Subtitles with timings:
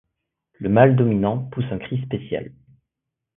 [0.53, 2.51] Le mâle dominant pousse un cri spécial.